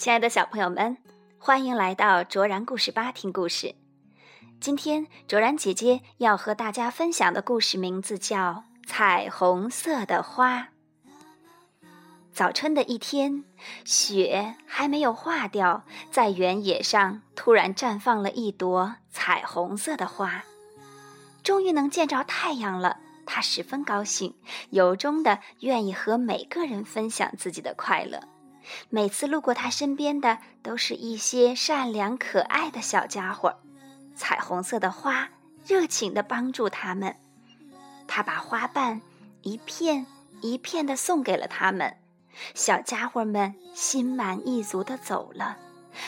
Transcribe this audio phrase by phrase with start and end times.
[0.00, 0.96] 亲爱的小朋友们，
[1.38, 3.74] 欢迎来到卓然故事吧听故事。
[4.58, 10.60] 今天卓然姐姐要和大家分享的故事名字叫《彩虹色的花》。
[12.32, 13.44] 早春的一天，
[13.84, 20.42] 雪还没有化掉，在原野上突然绽放了一朵彩虹色的花。
[21.42, 24.34] 终于能见着太阳了，他十分高兴，
[24.70, 28.18] 由衷的愿意和每个人分享自己的快乐。
[28.88, 33.56] 每次路过他身边的都是一些善良可爱的小家伙，
[34.14, 35.28] 彩虹色的花
[35.66, 37.16] 热情地帮助他们。
[38.06, 39.00] 他把花瓣
[39.42, 40.06] 一片
[40.40, 41.96] 一片地送给了他们，
[42.54, 45.56] 小家伙们心满意足地走了。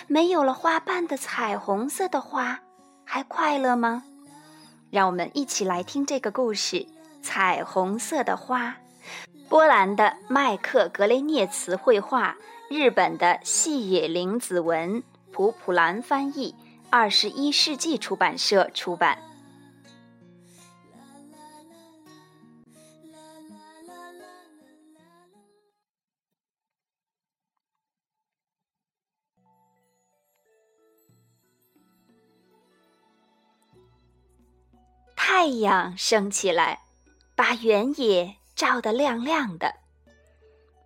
[0.07, 2.61] 没有了花瓣的彩虹色的花，
[3.05, 4.05] 还快乐吗？
[4.91, 6.77] 让我们一起来听这个故事
[7.23, 8.69] 《彩虹色的花》。
[9.53, 12.35] 波兰的麦克格雷涅茨绘画，
[12.71, 16.55] 日本的细野绫子文，普普兰翻译，
[16.89, 19.19] 二十一世纪出版社出版。
[35.15, 36.81] 太阳升起来，
[37.37, 38.42] 把原野。
[38.63, 39.75] 照得亮亮的，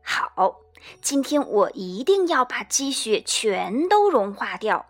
[0.02, 0.56] 好，
[1.02, 4.86] 今天我一定要把积雪全都融化掉。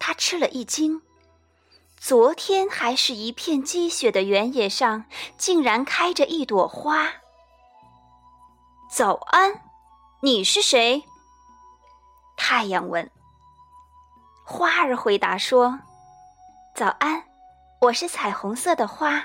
[0.00, 1.00] 他吃了一惊，
[1.96, 5.04] 昨天还是一片积雪的原野上，
[5.36, 7.08] 竟然开着一朵花。
[8.90, 9.62] 早安，
[10.20, 11.04] 你是谁？
[12.36, 13.08] 太阳问。
[14.44, 15.78] 花儿回答说
[16.74, 17.22] ：“早安，
[17.82, 19.24] 我是彩虹色的花。”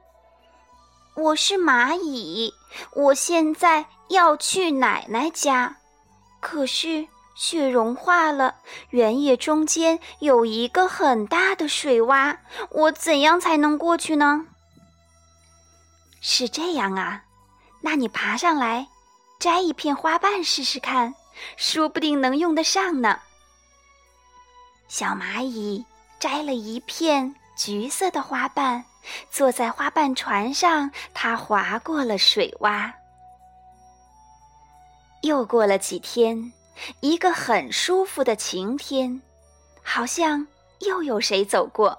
[1.13, 2.53] 我是蚂蚁，
[2.93, 5.75] 我现在要去奶奶家，
[6.39, 7.05] 可是
[7.35, 8.55] 雪融化了，
[8.91, 12.37] 原野中间有一个很大的水洼，
[12.69, 14.45] 我怎样才能过去呢？
[16.21, 17.23] 是这样啊，
[17.81, 18.87] 那你爬上来，
[19.37, 21.13] 摘一片花瓣试试看，
[21.57, 23.19] 说不定能用得上呢。
[24.87, 25.85] 小蚂蚁
[26.19, 28.83] 摘了一片橘色的花瓣。
[29.29, 32.91] 坐在花瓣船上，它划过了水洼。
[35.21, 36.51] 又过了几天，
[37.01, 39.21] 一个很舒服的晴天，
[39.83, 40.47] 好像
[40.79, 41.95] 又有谁走过。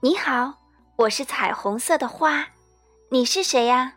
[0.00, 0.54] 你好，
[0.96, 2.48] 我是彩虹色的花，
[3.08, 3.94] 你是谁呀？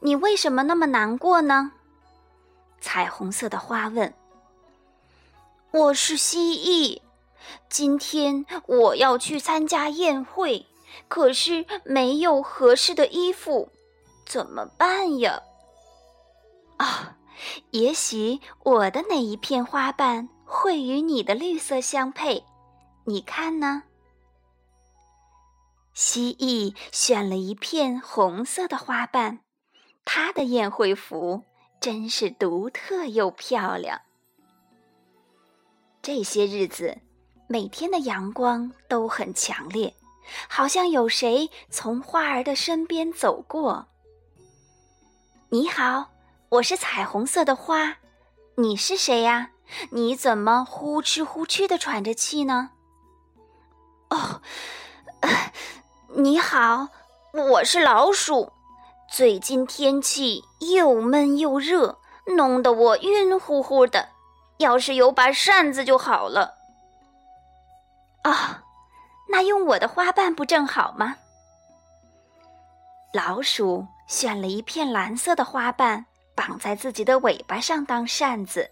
[0.00, 1.72] 你为什么那么难过呢？
[2.80, 4.14] 彩虹色的花问。
[5.72, 7.00] 我是蜥蜴，
[7.68, 10.66] 今天我要去参加宴会。
[11.06, 13.70] 可是没有合适的衣服，
[14.26, 15.42] 怎么办呀？
[16.78, 17.16] 啊，
[17.70, 22.42] 也许我的哪一片花瓣会与你的绿色相配？
[23.04, 23.84] 你看呢？
[25.92, 29.40] 蜥蜴选了一片红色的花瓣，
[30.04, 31.44] 它的宴会服
[31.80, 34.00] 真是独特又漂亮。
[36.00, 36.98] 这些日子，
[37.50, 39.94] 每天的阳光都很强烈。
[40.46, 43.86] 好像有谁从花儿的身边走过。
[45.48, 46.10] 你好，
[46.50, 47.96] 我是彩虹色的花，
[48.56, 49.50] 你是谁呀？
[49.90, 52.72] 你怎么呼哧呼哧的喘着气呢？
[54.10, 54.42] 哦，
[56.16, 56.88] 你好，
[57.32, 58.52] 我是老鼠。
[59.10, 60.44] 最近天气
[60.74, 61.98] 又闷又热，
[62.36, 64.10] 弄得我晕乎乎的。
[64.58, 66.57] 要是有把扇子就好了。
[68.30, 68.62] 哦。
[69.30, 71.16] 那用我的花瓣不正好吗？
[73.12, 78.70] 老鼠选了一片蓝色的花瓣，绑在自己的尾巴上当扇子，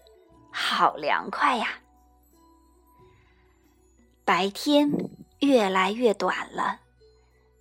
[0.51, 1.67] 好凉快呀！
[4.25, 4.91] 白天
[5.39, 6.79] 越来越短了，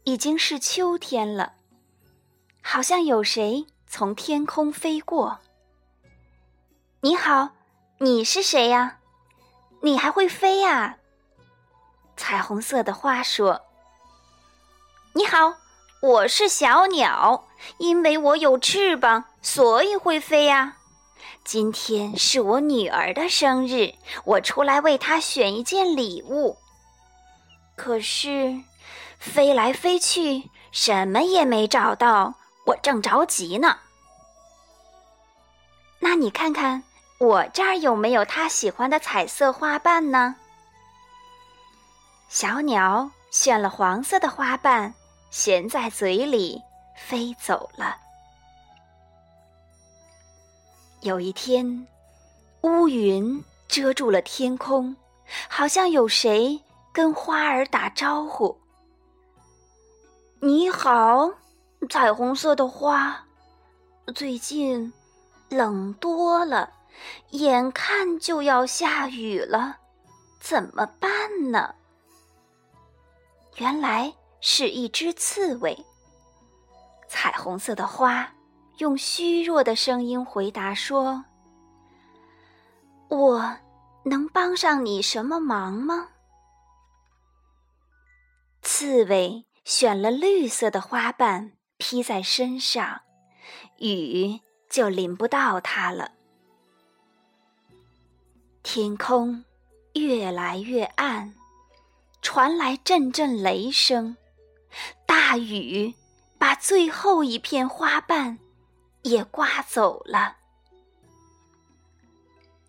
[0.05, 1.53] 已经是秋天了。
[2.63, 5.39] 好像有谁从天空飞过。
[7.01, 7.51] 你好，
[7.99, 8.99] 你是谁呀？
[9.83, 10.99] 你还会飞呀？
[12.17, 13.61] 彩虹色的花说
[15.15, 15.55] ：“你好，
[16.01, 17.47] 我是小鸟，
[17.79, 20.77] 因为我有翅膀，所以会飞呀。
[21.45, 26.57] 今天是我女儿的生日，我出来为她选一件礼物。
[27.77, 28.61] 可是，
[29.19, 32.35] 飞来飞去，什么也没找到，
[32.67, 33.79] 我正着急呢。
[36.01, 36.83] 那你看看
[37.19, 40.37] 我这儿有没有她喜欢的彩色花瓣呢？
[42.29, 44.93] 小鸟选了黄色的花瓣，
[45.31, 46.61] 衔在嘴里
[46.97, 47.97] 飞走了。
[51.03, 51.87] 有一天，
[52.63, 54.95] 乌云遮住了天空，
[55.49, 56.61] 好像有谁
[56.93, 58.59] 跟花儿打招呼
[60.41, 61.31] ：“你好，
[61.89, 63.25] 彩虹色的花，
[64.15, 64.93] 最近
[65.49, 66.71] 冷多了，
[67.31, 69.77] 眼看就要下雨了，
[70.41, 71.75] 怎么办呢？”
[73.57, 75.77] 原来是一只刺猬。
[77.09, 78.33] 彩虹色的花。
[78.79, 81.25] 用虚弱的声音回答说
[83.09, 83.57] ：“我
[84.05, 86.09] 能帮上你什么忙吗？”
[88.61, 93.01] 刺猬选了绿色的花瓣披在身上，
[93.79, 94.39] 雨
[94.69, 96.13] 就淋不到它了。
[98.63, 99.43] 天空
[99.95, 101.35] 越来越暗，
[102.29, 104.17] 传来阵阵雷声，
[105.07, 105.95] 大雨
[106.37, 108.37] 把最后一片花瓣。
[109.03, 110.35] 也刮走了，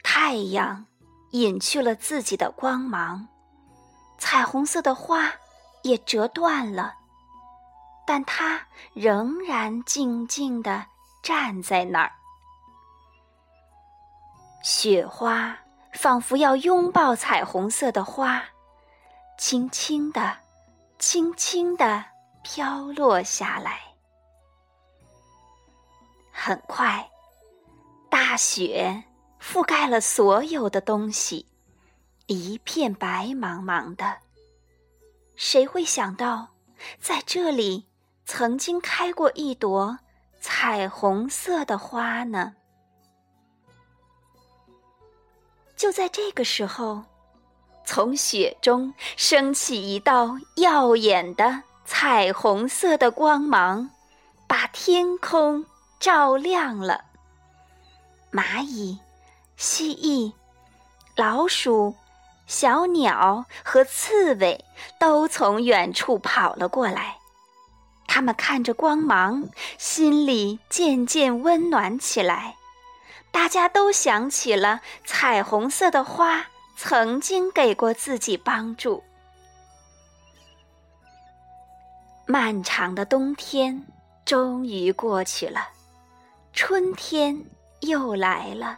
[0.03, 0.85] 太阳
[1.31, 3.27] 隐去了自己的光芒，
[4.19, 5.33] 彩虹色的花
[5.81, 6.93] 也折断了，
[8.05, 8.61] 但它
[8.93, 10.85] 仍然静静地
[11.23, 12.11] 站在那儿。
[14.61, 15.57] 雪花
[15.93, 18.45] 仿佛要拥抱彩虹色的花，
[19.37, 20.35] 轻轻地、
[20.97, 22.03] 轻轻地
[22.43, 23.79] 飘落下来。
[26.31, 27.07] 很快，
[28.09, 29.03] 大雪
[29.39, 31.45] 覆盖了所有的东西，
[32.25, 34.17] 一片白茫茫的。
[35.35, 36.47] 谁会想到，
[36.99, 37.87] 在这里
[38.25, 39.99] 曾经开过一朵
[40.39, 42.55] 彩虹色的花呢？
[45.75, 47.03] 就在这个时候，
[47.87, 53.89] 从雪中升起一道耀眼的彩虹色的光芒，
[54.45, 55.65] 把天空。
[55.99, 57.05] 照亮了。
[58.31, 58.99] 蚂蚁、
[59.55, 60.33] 蜥蜴、
[61.15, 61.95] 老鼠、
[62.45, 64.63] 小鸟和刺猬
[64.99, 67.17] 都从远处跑了过来。
[68.05, 69.49] 他们看着光芒，
[69.79, 72.57] 心里渐渐温暖起来。
[73.31, 76.45] 大家都想起了彩虹色的花
[76.79, 79.03] 曾经给过自己帮助。
[82.27, 83.83] 漫长的冬天
[84.23, 85.69] 终于过去了。
[86.53, 87.45] 春天
[87.79, 88.77] 又来了。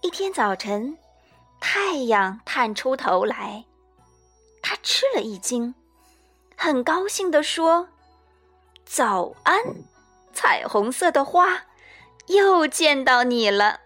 [0.00, 0.98] 一天早晨，
[1.60, 3.64] 太阳探出头来，
[4.60, 5.72] 他吃了一惊，
[6.56, 7.88] 很高兴地说
[8.84, 9.56] ：“早安，
[10.32, 11.66] 彩虹色的花，
[12.26, 13.78] 又见到你了。”